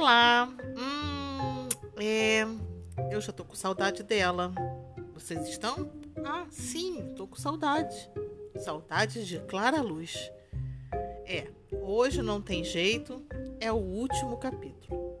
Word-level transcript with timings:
Olá! 0.00 0.48
Hum, 0.78 1.68
é, 2.02 2.46
eu 3.12 3.20
já 3.20 3.32
tô 3.34 3.44
com 3.44 3.54
saudade 3.54 4.02
dela. 4.02 4.50
Vocês 5.12 5.46
estão? 5.46 5.92
Ah, 6.24 6.46
sim, 6.48 7.12
tô 7.14 7.26
com 7.26 7.36
saudade. 7.36 8.10
Saudades 8.56 9.26
de 9.26 9.38
Clara 9.40 9.82
Luz. 9.82 10.32
É, 11.26 11.48
hoje 11.82 12.22
não 12.22 12.40
tem 12.40 12.64
jeito, 12.64 13.22
é 13.60 13.70
o 13.70 13.76
último 13.76 14.38
capítulo. 14.38 15.18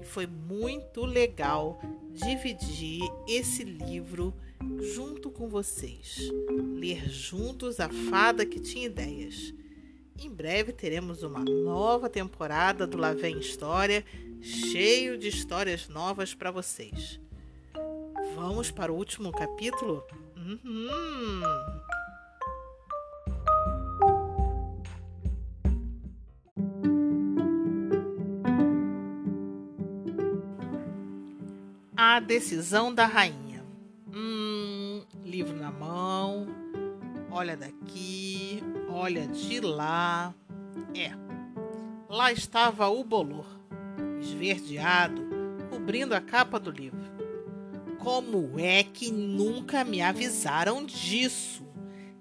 E 0.00 0.04
foi 0.04 0.28
muito 0.28 1.04
legal 1.04 1.80
dividir 2.12 3.02
esse 3.26 3.64
livro 3.64 4.32
junto 4.94 5.28
com 5.28 5.48
vocês. 5.48 6.20
Ler 6.76 7.08
juntos 7.08 7.80
a 7.80 7.88
fada 7.88 8.46
que 8.46 8.60
tinha 8.60 8.86
ideias. 8.86 9.52
Em 10.18 10.30
breve 10.30 10.72
teremos 10.72 11.22
uma 11.22 11.40
nova 11.40 12.08
temporada 12.08 12.86
do 12.86 12.96
Lá 12.96 13.12
Vem 13.12 13.38
História, 13.38 14.04
cheio 14.40 15.18
de 15.18 15.28
histórias 15.28 15.88
novas 15.88 16.34
para 16.34 16.50
vocês. 16.50 17.20
Vamos 18.34 18.70
para 18.70 18.92
o 18.92 18.96
último 18.96 19.32
capítulo? 19.32 20.04
Uhum. 20.36 21.42
A 31.96 32.20
decisão 32.20 32.94
da 32.94 33.06
rainha. 33.06 33.64
Hum, 34.12 35.04
livro 35.24 35.56
na 35.56 35.70
mão, 35.72 36.46
olha 37.30 37.56
daqui, 37.56 38.62
olha 38.94 39.26
de 39.26 39.60
lá. 39.60 40.32
É, 40.94 41.10
lá 42.08 42.32
estava 42.32 42.88
o 42.88 43.02
bolor, 43.02 43.46
esverdeado, 44.20 45.22
cobrindo 45.68 46.14
a 46.14 46.20
capa 46.20 46.60
do 46.60 46.70
livro. 46.70 47.02
Como 47.98 48.58
é 48.58 48.84
que 48.84 49.10
nunca 49.10 49.84
me 49.84 50.00
avisaram 50.00 50.84
disso? 50.84 51.64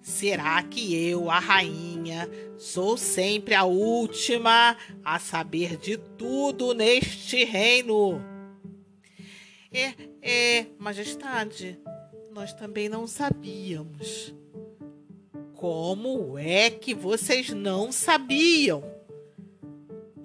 Será 0.02 0.62
que 0.64 0.96
eu, 0.96 1.30
a 1.30 1.40
rainha, 1.40 2.28
sou 2.58 2.98
sempre 2.98 3.54
a 3.54 3.64
última 3.64 4.76
a 5.04 5.20
saber 5.20 5.78
de 5.78 5.98
tudo 5.98 6.74
neste 6.74 7.44
reino? 7.44 8.20
É, 9.72 9.94
é, 10.22 10.66
majestade, 10.78 11.80
nós 12.34 12.54
também 12.54 12.90
não 12.90 13.08
sabíamos. 13.08 14.34
Como 15.64 16.38
é 16.38 16.70
que 16.70 16.94
vocês 16.94 17.50
não 17.52 17.90
sabiam? 17.90 18.84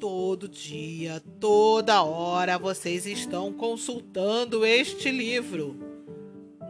Todo 0.01 0.49
dia, 0.49 1.23
toda 1.39 2.03
hora 2.03 2.59
vocês 2.59 3.07
estão 3.07 3.53
consultando 3.53 4.67
este 4.67 5.13
livro. 5.13 5.79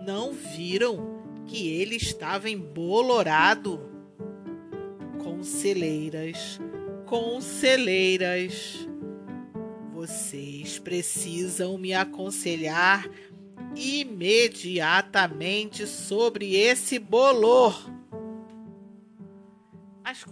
Não 0.04 0.34
viram 0.34 1.22
que 1.46 1.80
ele 1.80 1.96
estava 1.96 2.50
embolorado? 2.50 3.80
Conselheiras, 5.24 6.60
conselheiras, 7.06 8.86
vocês 9.94 10.78
precisam 10.78 11.78
me 11.78 11.94
aconselhar 11.94 13.08
imediatamente 13.74 15.86
sobre 15.86 16.54
esse 16.54 16.98
bolor. 16.98 17.96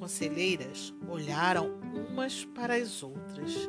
As 0.07 0.13
conselheiras 0.13 0.95
olharam 1.09 1.81
umas 1.93 2.45
para 2.45 2.77
as 2.77 3.03
outras 3.03 3.69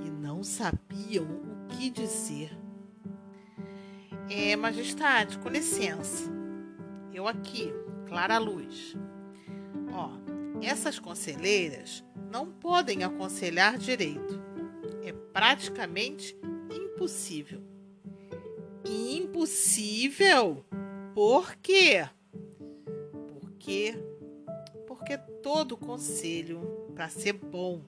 e 0.00 0.08
não 0.08 0.44
sabiam 0.44 1.24
o 1.24 1.66
que 1.66 1.90
dizer. 1.90 2.56
É, 4.30 4.54
majestade, 4.54 5.36
com 5.40 5.48
licença. 5.48 6.30
Eu 7.12 7.26
aqui, 7.26 7.72
Clara 8.06 8.38
Luz. 8.38 8.96
Ó, 9.92 10.10
essas 10.62 11.00
conselheiras 11.00 12.04
não 12.30 12.46
podem 12.46 13.02
aconselhar 13.02 13.76
direito. 13.76 14.40
É 15.02 15.12
praticamente 15.12 16.38
impossível. 16.70 17.60
Impossível? 18.84 20.64
Por 21.12 21.56
quê? 21.56 22.08
Porque 23.26 23.96
todo 25.46 25.76
conselho, 25.76 26.90
para 26.92 27.08
ser 27.08 27.34
bom, 27.34 27.80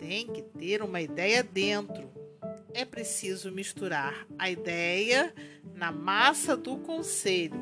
tem 0.00 0.26
que 0.26 0.42
ter 0.42 0.82
uma 0.82 1.00
ideia 1.00 1.44
dentro. 1.44 2.10
É 2.74 2.84
preciso 2.84 3.52
misturar 3.52 4.26
a 4.36 4.50
ideia 4.50 5.32
na 5.76 5.92
massa 5.92 6.56
do 6.56 6.76
conselho, 6.78 7.54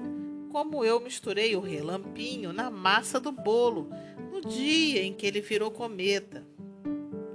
como 0.50 0.82
eu 0.86 0.98
misturei 1.00 1.54
o 1.54 1.60
relampinho 1.60 2.50
na 2.50 2.70
massa 2.70 3.20
do 3.20 3.30
bolo 3.30 3.90
no 4.32 4.40
dia 4.40 5.02
em 5.02 5.12
que 5.12 5.26
ele 5.26 5.42
virou 5.42 5.70
cometa. 5.70 6.42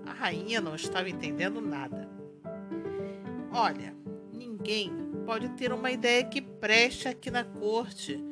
A 0.03 0.11
rainha 0.11 0.59
não 0.59 0.73
estava 0.73 1.07
entendendo 1.07 1.61
nada. 1.61 2.09
Olha, 3.51 3.95
ninguém 4.34 4.91
pode 5.23 5.50
ter 5.50 5.72
uma 5.72 5.91
ideia 5.91 6.25
que 6.25 6.41
preste 6.41 7.07
aqui 7.07 7.29
na 7.29 7.44
corte 7.44 8.31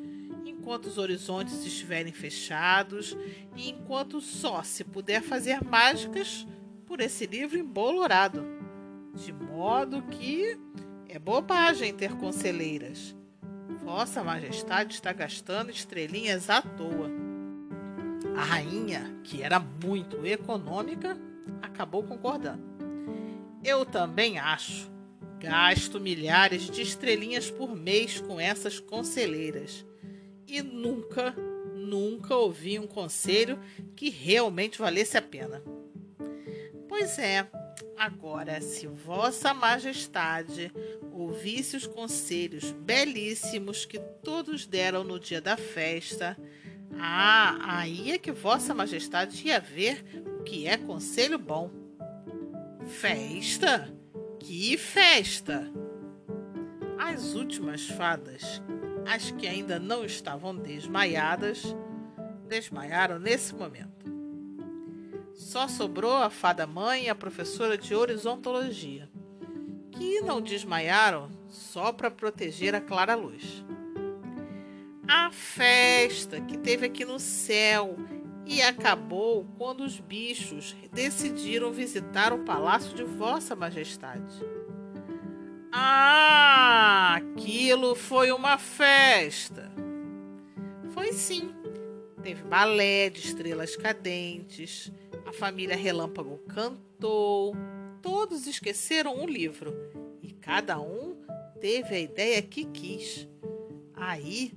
enquanto 0.60 0.86
os 0.86 0.98
horizontes 0.98 1.64
estiverem 1.64 2.12
fechados 2.12 3.16
e 3.56 3.70
enquanto 3.70 4.20
só 4.20 4.62
se 4.62 4.84
puder 4.84 5.22
fazer 5.22 5.64
mágicas 5.64 6.46
por 6.86 7.00
esse 7.00 7.26
livro 7.26 7.58
embolorado. 7.58 8.44
De 9.14 9.32
modo 9.32 10.02
que 10.02 10.58
é 11.08 11.18
bobagem 11.18 11.94
ter 11.94 12.14
conselheiras. 12.16 13.16
Vossa 13.82 14.22
Majestade 14.22 14.94
está 14.94 15.12
gastando 15.14 15.70
estrelinhas 15.70 16.50
à 16.50 16.60
toa. 16.60 17.10
A 18.36 18.44
rainha, 18.44 19.18
que 19.24 19.42
era 19.42 19.58
muito 19.58 20.24
econômica, 20.26 21.16
acabou 21.62 22.02
concordando. 22.02 22.62
Eu 23.64 23.86
também 23.86 24.38
acho. 24.38 24.90
Gasto 25.38 25.98
milhares 25.98 26.70
de 26.70 26.82
estrelinhas 26.82 27.50
por 27.50 27.74
mês 27.74 28.20
com 28.20 28.38
essas 28.38 28.78
conselheiras 28.78 29.86
e 30.50 30.62
nunca, 30.62 31.32
nunca 31.74 32.34
ouvi 32.34 32.78
um 32.78 32.86
conselho 32.86 33.58
que 33.94 34.10
realmente 34.10 34.78
valesse 34.78 35.16
a 35.16 35.22
pena. 35.22 35.62
Pois 36.88 37.18
é, 37.18 37.46
agora, 37.96 38.60
se 38.60 38.86
Vossa 38.86 39.54
Majestade 39.54 40.72
ouvisse 41.12 41.76
os 41.76 41.86
conselhos 41.86 42.72
belíssimos 42.72 43.84
que 43.84 43.98
todos 44.22 44.66
deram 44.66 45.04
no 45.04 45.20
dia 45.20 45.40
da 45.40 45.56
festa, 45.56 46.36
ah, 46.98 47.58
aí 47.78 48.10
é 48.10 48.18
que 48.18 48.32
Vossa 48.32 48.74
Majestade 48.74 49.46
ia 49.46 49.60
ver 49.60 50.04
o 50.38 50.42
que 50.42 50.66
é 50.66 50.76
conselho 50.76 51.38
bom. 51.38 51.70
Festa? 52.86 53.94
Que 54.40 54.76
festa! 54.76 55.70
As 56.98 57.34
últimas 57.34 57.86
fadas 57.86 58.60
as 59.06 59.30
que 59.30 59.46
ainda 59.46 59.78
não 59.78 60.04
estavam 60.04 60.54
desmaiadas, 60.54 61.74
desmaiaram 62.48 63.18
nesse 63.18 63.54
momento. 63.54 64.10
Só 65.34 65.68
sobrou 65.68 66.16
a 66.16 66.30
fada 66.30 66.66
mãe 66.66 67.04
e 67.04 67.08
a 67.08 67.14
professora 67.14 67.78
de 67.78 67.94
horizontologia, 67.94 69.08
que 69.90 70.20
não 70.20 70.40
desmaiaram 70.40 71.30
só 71.48 71.92
para 71.92 72.10
proteger 72.10 72.74
a 72.74 72.80
clara 72.80 73.14
luz. 73.14 73.64
A 75.08 75.30
festa 75.30 76.40
que 76.40 76.56
teve 76.56 76.86
aqui 76.86 77.04
no 77.04 77.18
céu 77.18 77.96
e 78.46 78.62
acabou 78.62 79.46
quando 79.56 79.82
os 79.82 79.98
bichos 79.98 80.76
decidiram 80.92 81.72
visitar 81.72 82.32
o 82.32 82.44
palácio 82.44 82.94
de 82.94 83.04
Vossa 83.04 83.56
Majestade. 83.56 84.44
Ah, 85.72 87.14
aquilo 87.16 87.94
foi 87.94 88.32
uma 88.32 88.58
festa. 88.58 89.70
Foi 90.92 91.12
sim. 91.12 91.54
Teve 92.22 92.42
balé 92.42 93.08
de 93.08 93.20
estrelas 93.20 93.76
cadentes, 93.76 94.92
a 95.24 95.32
família 95.32 95.76
Relâmpago 95.76 96.38
cantou, 96.48 97.56
todos 98.02 98.46
esqueceram 98.46 99.16
um 99.22 99.26
livro 99.26 99.74
e 100.22 100.30
cada 100.32 100.78
um 100.78 101.16
teve 101.60 101.94
a 101.94 102.00
ideia 102.00 102.42
que 102.42 102.64
quis. 102.66 103.26
Aí 103.94 104.52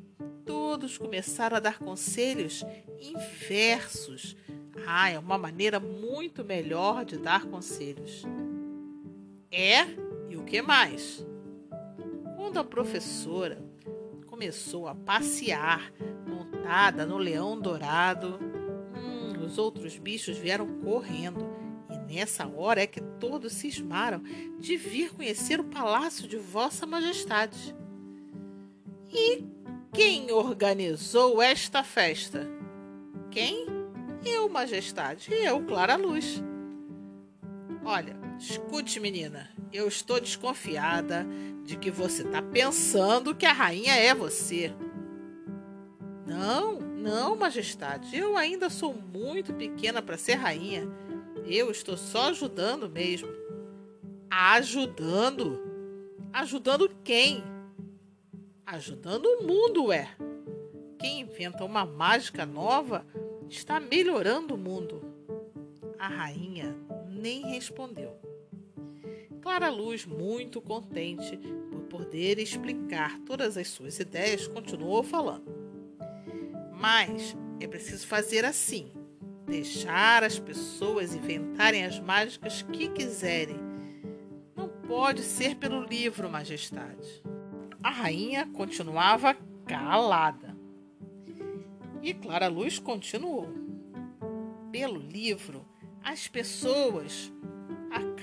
todos 0.45 0.97
começaram 0.97 1.57
a 1.57 1.59
dar 1.59 1.79
conselhos 1.79 2.65
inversos. 2.99 4.35
Ah, 4.85 5.09
é 5.09 5.17
uma 5.17 5.37
maneira 5.37 5.79
muito 5.79 6.43
melhor 6.43 7.05
de 7.05 7.17
dar 7.17 7.45
conselhos. 7.45 8.23
É 9.51 9.85
e 10.33 10.35
o 10.35 10.43
que 10.43 10.63
mais? 10.63 11.23
Quando 12.35 12.57
a 12.57 12.63
professora 12.63 13.63
começou 14.25 14.87
a 14.87 14.95
passear 14.95 15.93
montada 16.27 17.05
no 17.05 17.19
leão 17.19 17.59
dourado, 17.59 18.39
hum, 18.95 19.45
os 19.45 19.59
outros 19.59 19.99
bichos 19.99 20.35
vieram 20.35 20.67
correndo 20.81 21.53
e 21.89 22.13
Nessa 22.13 22.47
hora 22.47 22.81
é 22.81 22.87
que 22.87 23.01
todos 23.19 23.53
cismaram 23.53 24.21
de 24.59 24.75
vir 24.75 25.13
conhecer 25.13 25.59
o 25.59 25.63
palácio 25.63 26.27
de 26.27 26.37
Vossa 26.37 26.85
Majestade. 26.85 27.75
E 29.11 29.43
quem 29.91 30.31
organizou 30.31 31.41
esta 31.41 31.83
festa? 31.83 32.47
Quem? 33.31 33.65
Eu, 34.25 34.49
Majestade. 34.49 35.31
Eu, 35.33 35.63
Clara 35.65 35.95
Luz. 35.95 36.43
Olha, 37.83 38.15
escute, 38.37 38.99
menina. 38.99 39.49
Eu 39.73 39.87
estou 39.87 40.21
desconfiada 40.21 41.25
de 41.63 41.75
que 41.75 41.89
você 41.89 42.21
está 42.21 42.43
pensando 42.43 43.33
que 43.33 43.45
a 43.45 43.51
rainha 43.51 43.95
é 43.95 44.13
você. 44.13 44.71
Não, 46.27 46.79
não, 46.79 47.35
Majestade. 47.35 48.15
Eu 48.15 48.37
ainda 48.37 48.69
sou 48.69 48.93
muito 48.93 49.51
pequena 49.55 49.99
para 49.99 50.15
ser 50.15 50.35
rainha. 50.35 50.87
Eu 51.47 51.71
estou 51.71 51.97
só 51.97 52.29
ajudando 52.29 52.87
mesmo. 52.87 53.29
Ajudando? 54.29 55.59
Ajudando 56.31 56.89
quem? 57.03 57.43
Ajudando 58.67 59.25
o 59.25 59.43
mundo, 59.43 59.91
é. 59.91 60.15
Quem 60.99 61.21
inventa 61.21 61.65
uma 61.65 61.83
mágica 61.83 62.45
nova 62.45 63.05
está 63.49 63.79
melhorando 63.79 64.53
o 64.53 64.57
mundo. 64.57 65.01
A 65.97 66.07
rainha 66.07 66.75
nem 67.09 67.41
respondeu. 67.47 68.32
Clara 69.43 69.69
Luz, 69.69 70.05
muito 70.05 70.61
contente 70.61 71.35
por 71.69 71.81
poder 71.81 72.39
explicar 72.39 73.19
todas 73.25 73.57
as 73.57 73.67
suas 73.67 73.99
ideias, 73.99 74.47
continuou 74.47 75.03
falando. 75.03 75.53
Mas 76.71 77.35
é 77.59 77.67
preciso 77.67 78.07
fazer 78.07 78.45
assim 78.45 78.89
deixar 79.45 80.23
as 80.23 80.39
pessoas 80.39 81.13
inventarem 81.13 81.83
as 81.83 81.99
mágicas 81.99 82.61
que 82.61 82.87
quiserem. 82.87 83.59
Não 84.55 84.69
pode 84.69 85.21
ser 85.23 85.57
pelo 85.57 85.83
livro, 85.83 86.29
Majestade. 86.29 87.21
A 87.83 87.89
rainha 87.89 88.47
continuava 88.47 89.35
calada. 89.67 90.55
E 92.01 92.13
Clara 92.13 92.47
Luz 92.47 92.79
continuou. 92.79 93.49
Pelo 94.71 95.01
livro, 95.01 95.67
as 96.01 96.29
pessoas 96.29 97.32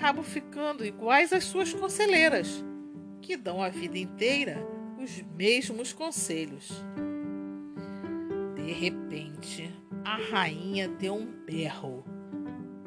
acabam 0.01 0.25
ficando 0.25 0.83
iguais 0.83 1.31
às 1.31 1.45
suas 1.45 1.75
conselheiras, 1.75 2.65
que 3.21 3.37
dão 3.37 3.63
a 3.63 3.69
vida 3.69 3.99
inteira 3.99 4.67
os 4.99 5.23
mesmos 5.37 5.93
conselhos. 5.93 6.83
De 8.57 8.73
repente, 8.73 9.71
a 10.03 10.17
rainha 10.17 10.89
deu 10.89 11.17
um 11.17 11.27
berro 11.45 12.03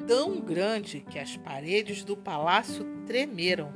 tão 0.08 0.40
grande 0.40 1.06
que 1.08 1.20
as 1.20 1.36
paredes 1.36 2.02
do 2.02 2.16
palácio 2.16 2.84
tremeram. 3.06 3.72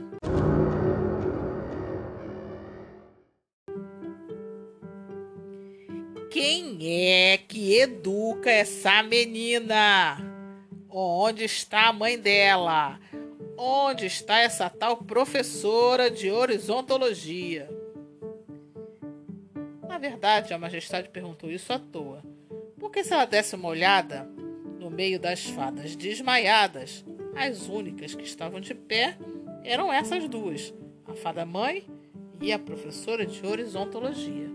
Quem 6.29 6.79
é 6.83 7.39
que 7.39 7.79
educa 7.79 8.51
essa 8.51 9.01
menina? 9.05 10.19
Onde 10.91 11.45
está 11.45 11.87
a 11.87 11.93
mãe 11.93 12.19
dela? 12.19 12.99
Onde 13.59 14.07
está 14.07 14.39
essa 14.39 14.71
tal 14.71 14.99
professora 14.99 16.11
de 16.11 16.31
horizontologia? 16.31 17.69
Na 19.87 19.99
verdade, 19.99 20.55
a 20.55 20.59
majestade 20.59 21.09
perguntou 21.09 21.51
isso 21.51 21.73
à 21.73 21.79
toa 21.79 22.23
porque 22.89 23.05
se 23.05 23.13
ela 23.13 23.27
desse 23.27 23.55
uma 23.55 23.69
olhada 23.69 24.25
no 24.79 24.91
meio 24.91 25.21
das 25.21 25.45
fadas 25.45 25.95
desmaiadas, 25.95 27.05
as 27.37 27.69
únicas 27.69 28.15
que 28.15 28.25
estavam 28.25 28.61
de 28.61 28.75
pé 28.75 29.17
eram 29.63 29.93
essas 29.93 30.27
duas, 30.29 30.73
a 31.07 31.15
fada 31.15 31.45
mãe 31.45 31.87
e 32.41 32.53
a 32.53 32.59
professora 32.59 33.27
de 33.27 33.45
horizontologia. 33.47 34.49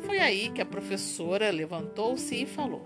Foi 0.00 0.18
aí 0.18 0.50
que 0.50 0.60
a 0.60 0.66
professora 0.66 1.50
levantou-se 1.50 2.34
e 2.34 2.44
falou: 2.44 2.82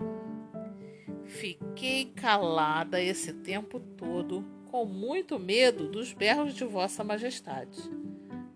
Fiquei 1.25 2.05
calada 2.05 3.01
esse 3.01 3.33
tempo 3.33 3.79
todo, 3.79 4.45
com 4.71 4.85
muito 4.85 5.37
medo 5.37 5.89
dos 5.89 6.13
berros 6.13 6.55
de 6.55 6.63
Vossa 6.63 7.03
Majestade. 7.03 7.77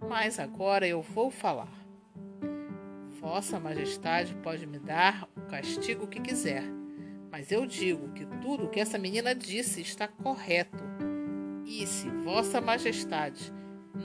Mas 0.08 0.40
agora 0.40 0.88
eu 0.88 1.02
vou 1.02 1.30
falar. 1.30 1.74
Vossa 3.20 3.60
Majestade 3.60 4.34
pode 4.36 4.66
me 4.66 4.80
dar 4.80 5.28
o 5.36 5.42
castigo 5.42 6.08
que 6.08 6.22
quiser, 6.22 6.64
mas 7.30 7.52
eu 7.52 7.66
digo 7.66 8.14
que 8.14 8.26
tudo 8.42 8.64
o 8.64 8.70
que 8.70 8.80
essa 8.80 8.98
menina 8.98 9.36
disse 9.36 9.82
está 9.82 10.08
correto. 10.08 10.82
E 11.66 11.86
se 11.86 12.10
Vossa 12.24 12.62
Majestade 12.62 13.52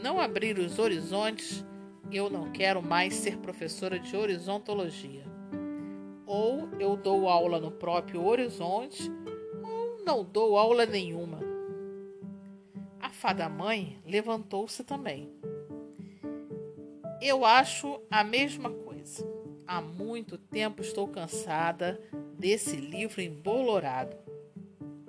não 0.03 0.19
abrir 0.19 0.59
os 0.59 0.81
horizontes, 0.81 1.65
eu 2.11 2.29
não 2.29 2.51
quero 2.51 2.83
mais 2.83 3.15
ser 3.15 3.37
professora 3.37 4.01
de 4.01 4.17
horizontologia. 4.17 5.25
Ou 6.27 6.69
eu 6.81 6.97
dou 6.97 7.29
aula 7.29 7.61
no 7.61 7.71
próprio 7.71 8.25
horizonte, 8.25 9.09
ou 9.63 10.05
não 10.05 10.25
dou 10.25 10.57
aula 10.57 10.87
nenhuma. 10.87 11.50
Fada 13.21 13.49
mãe 13.49 13.99
levantou-se 14.05 14.83
também. 14.83 15.31
Eu 17.21 17.45
acho 17.45 18.01
a 18.11 18.25
mesma 18.25 18.71
coisa 18.71 18.91
Há 19.73 19.81
muito 19.81 20.37
tempo 20.37 20.83
estou 20.83 21.07
cansada 21.07 22.01
desse 22.37 22.75
livro 22.75 23.21
embolorado. 23.21 24.17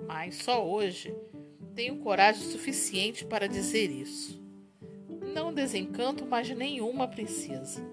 Mas 0.06 0.36
só 0.36 0.64
hoje 0.64 1.12
tenho 1.74 1.96
coragem 1.96 2.42
suficiente 2.42 3.24
para 3.24 3.48
dizer 3.48 3.90
isso. 3.90 4.40
Não 5.34 5.52
desencanto 5.52 6.24
mais 6.24 6.48
nenhuma 6.50 7.08
princesa, 7.08 7.84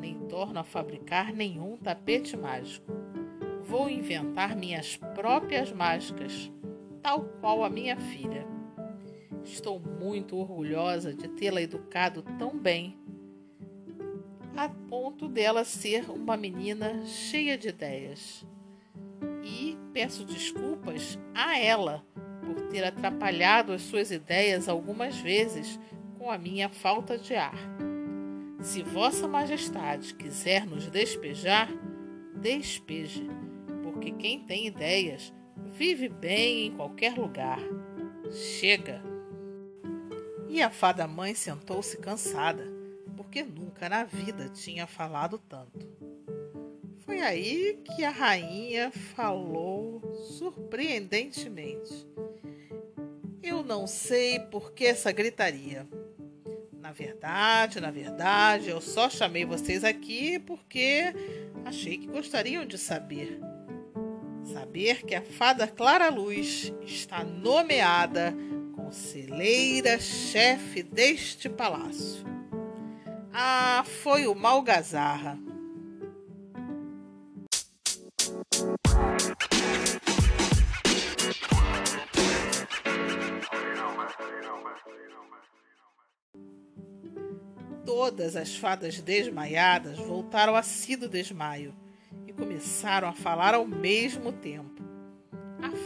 nem 0.00 0.18
torno 0.26 0.58
a 0.58 0.64
fabricar 0.64 1.32
nenhum 1.32 1.76
tapete 1.76 2.36
mágico. 2.36 2.92
Vou 3.62 3.88
inventar 3.88 4.56
minhas 4.56 4.96
próprias 4.96 5.70
mágicas, 5.70 6.50
tal 7.00 7.22
qual 7.40 7.62
a 7.62 7.70
minha 7.70 7.96
filha. 7.96 8.55
Estou 9.46 9.80
muito 9.80 10.36
orgulhosa 10.36 11.14
de 11.14 11.28
tê-la 11.28 11.62
educado 11.62 12.22
tão 12.38 12.58
bem 12.58 12.96
a 14.56 14.68
ponto 14.68 15.28
dela 15.28 15.64
ser 15.64 16.10
uma 16.10 16.36
menina 16.36 17.04
cheia 17.04 17.58
de 17.58 17.68
ideias. 17.68 18.44
E 19.44 19.76
peço 19.92 20.24
desculpas 20.24 21.18
a 21.34 21.58
ela 21.58 22.04
por 22.44 22.62
ter 22.68 22.82
atrapalhado 22.84 23.72
as 23.72 23.82
suas 23.82 24.10
ideias 24.10 24.68
algumas 24.68 25.16
vezes 25.18 25.78
com 26.18 26.30
a 26.30 26.38
minha 26.38 26.68
falta 26.68 27.18
de 27.18 27.34
ar. 27.34 27.58
Se 28.60 28.82
Vossa 28.82 29.28
Majestade 29.28 30.14
quiser 30.14 30.66
nos 30.66 30.90
despejar, 30.90 31.68
despeje, 32.34 33.28
porque 33.82 34.10
quem 34.10 34.40
tem 34.40 34.66
ideias 34.66 35.32
vive 35.72 36.08
bem 36.08 36.66
em 36.66 36.72
qualquer 36.72 37.16
lugar. 37.16 37.60
Chega! 38.32 39.15
E 40.48 40.62
a 40.62 40.70
fada 40.70 41.06
mãe 41.06 41.34
sentou-se 41.34 41.96
cansada 41.96 42.76
porque 43.16 43.42
nunca 43.42 43.88
na 43.88 44.04
vida 44.04 44.48
tinha 44.48 44.86
falado 44.86 45.38
tanto. 45.38 45.86
Foi 46.98 47.20
aí 47.20 47.80
que 47.84 48.04
a 48.04 48.10
rainha 48.10 48.90
falou 48.90 50.02
surpreendentemente. 50.38 52.06
Eu 53.42 53.62
não 53.62 53.86
sei 53.86 54.40
por 54.40 54.72
que 54.72 54.84
essa 54.84 55.12
gritaria. 55.12 55.86
Na 56.72 56.92
verdade, 56.92 57.80
na 57.80 57.90
verdade, 57.90 58.68
eu 58.68 58.80
só 58.80 59.08
chamei 59.08 59.44
vocês 59.44 59.84
aqui 59.84 60.38
porque 60.38 61.12
achei 61.64 61.98
que 61.98 62.06
gostariam 62.06 62.64
de 62.66 62.76
saber. 62.76 63.40
Saber 64.44 65.04
que 65.04 65.14
a 65.14 65.22
fada 65.22 65.66
Clara 65.66 66.08
Luz 66.08 66.72
está 66.82 67.24
nomeada 67.24 68.34
conselheira-chefe 68.86 70.82
deste 70.84 71.48
palácio. 71.48 72.24
Ah, 73.32 73.82
foi 74.02 74.28
o 74.28 74.34
Malgazarra. 74.34 75.36
Todas 87.84 88.36
as 88.36 88.54
fadas 88.54 89.00
desmaiadas 89.00 89.98
voltaram 89.98 90.54
a 90.54 90.62
si 90.62 90.94
do 90.94 91.08
desmaio 91.08 91.74
e 92.26 92.32
começaram 92.32 93.08
a 93.08 93.12
falar 93.12 93.52
ao 93.54 93.66
mesmo 93.66 94.30
tempo. 94.32 94.75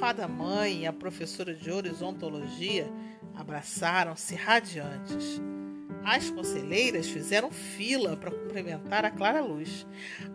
Fada 0.01 0.27
mãe 0.27 0.81
e 0.81 0.87
a 0.87 0.95
professora 0.95 1.53
de 1.53 1.71
horizontologia 1.71 2.91
abraçaram-se 3.35 4.35
radiantes. 4.35 5.39
As 6.03 6.31
conselheiras 6.31 7.07
fizeram 7.07 7.51
fila 7.51 8.17
para 8.17 8.31
cumprimentar 8.31 9.05
a 9.05 9.11
Clara 9.11 9.43
Luz. 9.43 9.87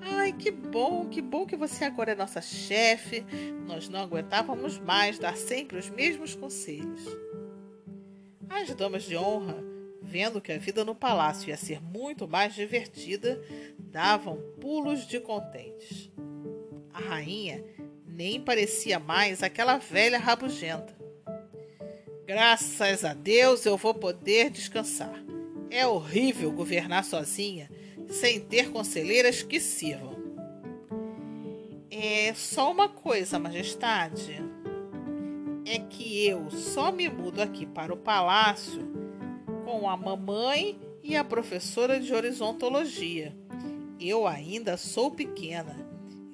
Ai, 0.01 0.31
que 0.33 0.51
bom, 0.51 1.09
que 1.09 1.19
bom 1.19 1.47
que 1.47 1.55
você 1.55 1.83
agora 1.83 2.11
é 2.11 2.15
nossa 2.15 2.43
chefe. 2.43 3.25
Nós 3.65 3.89
não 3.89 4.01
aguentávamos 4.01 4.77
mais 4.77 5.17
dar 5.17 5.35
sempre 5.35 5.79
os 5.79 5.89
mesmos 5.89 6.35
conselhos. 6.35 7.01
As 8.47 8.71
damas 8.75 9.01
de 9.01 9.17
honra, 9.17 9.63
vendo 9.99 10.39
que 10.39 10.51
a 10.51 10.59
vida 10.59 10.85
no 10.85 10.93
palácio 10.93 11.49
ia 11.49 11.57
ser 11.57 11.81
muito 11.81 12.27
mais 12.27 12.53
divertida, 12.53 13.41
davam 13.79 14.37
pulos 14.61 15.07
de 15.07 15.19
contentes. 15.19 16.11
A 16.93 16.99
rainha 16.99 17.63
nem 18.07 18.39
parecia 18.39 18.99
mais 18.99 19.43
aquela 19.43 19.77
velha 19.77 20.17
rabugenta. 20.17 20.95
Graças 22.25 23.05
a 23.05 23.13
Deus 23.13 23.65
eu 23.65 23.77
vou 23.77 23.93
poder 23.93 24.49
descansar. 24.49 25.23
É 25.69 25.85
horrível 25.85 26.51
governar 26.51 27.03
sozinha, 27.03 27.69
sem 28.07 28.39
ter 28.39 28.71
conselheiras 28.71 29.43
que 29.43 29.59
sirvam. 29.59 30.15
É 31.91 32.33
só 32.33 32.71
uma 32.71 32.89
coisa, 32.89 33.39
Majestade. 33.39 34.41
É 35.65 35.79
que 35.79 36.25
eu 36.25 36.49
só 36.51 36.91
me 36.91 37.09
mudo 37.09 37.41
aqui 37.41 37.65
para 37.65 37.93
o 37.93 37.97
palácio 37.97 38.81
com 39.63 39.89
a 39.89 39.97
mamãe 39.97 40.79
e 41.03 41.15
a 41.15 41.23
professora 41.23 41.99
de 41.99 42.13
horizontologia. 42.13 43.35
Eu 43.99 44.27
ainda 44.27 44.77
sou 44.77 45.11
pequena 45.11 45.84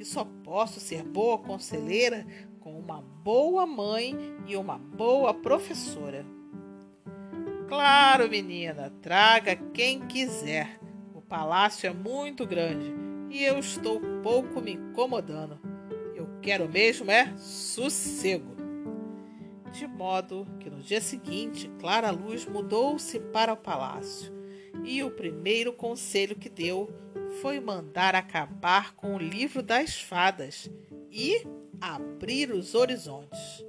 e 0.01 0.05
só 0.05 0.25
posso 0.43 0.79
ser 0.79 1.03
boa 1.03 1.37
conselheira 1.37 2.25
com 2.59 2.77
uma 2.77 3.01
boa 3.01 3.67
mãe 3.67 4.17
e 4.47 4.57
uma 4.57 4.79
boa 4.79 5.31
professora. 5.31 6.25
Claro, 7.67 8.27
menina, 8.27 8.91
traga 8.99 9.55
quem 9.55 9.99
quiser. 10.07 10.79
O 11.13 11.21
palácio 11.21 11.87
é 11.87 11.93
muito 11.93 12.47
grande 12.47 12.91
e 13.29 13.43
eu 13.43 13.59
estou 13.59 14.01
pouco 14.23 14.59
me 14.59 14.73
incomodando. 14.73 15.59
Eu 16.15 16.27
quero 16.41 16.67
mesmo 16.67 17.11
é 17.11 17.37
sossego. 17.37 18.55
De 19.71 19.85
modo 19.85 20.47
que 20.59 20.69
no 20.69 20.79
dia 20.81 20.99
seguinte, 20.99 21.69
Clara 21.79 22.09
Luz 22.09 22.47
mudou-se 22.47 23.19
para 23.19 23.53
o 23.53 23.57
palácio 23.57 24.33
e 24.83 25.03
o 25.03 25.11
primeiro 25.11 25.71
conselho 25.71 26.35
que 26.35 26.49
deu 26.49 26.89
foi 27.39 27.59
mandar 27.59 28.15
acabar 28.15 28.93
com 28.95 29.15
o 29.15 29.19
livro 29.19 29.61
das 29.63 30.01
fadas 30.01 30.69
e 31.09 31.45
abrir 31.79 32.51
os 32.51 32.75
horizontes. 32.75 33.65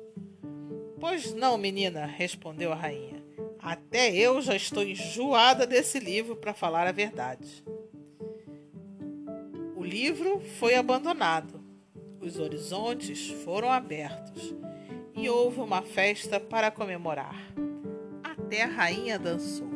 Pois 0.98 1.32
não, 1.34 1.56
menina, 1.56 2.06
respondeu 2.06 2.72
a 2.72 2.76
rainha. 2.76 3.22
Até 3.58 4.14
eu 4.14 4.40
já 4.42 4.56
estou 4.56 4.82
enjoada 4.82 5.66
desse 5.66 5.98
livro 5.98 6.36
para 6.36 6.52
falar 6.52 6.86
a 6.86 6.92
verdade. 6.92 7.64
O 9.76 9.84
livro 9.84 10.40
foi 10.58 10.74
abandonado, 10.74 11.62
os 12.20 12.38
horizontes 12.38 13.28
foram 13.44 13.70
abertos 13.70 14.54
e 15.14 15.28
houve 15.28 15.60
uma 15.60 15.82
festa 15.82 16.38
para 16.38 16.70
comemorar. 16.70 17.36
Até 18.22 18.62
a 18.62 18.68
rainha 18.68 19.18
dançou. 19.18 19.71